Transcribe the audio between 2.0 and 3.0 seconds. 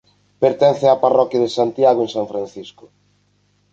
en San Francisco.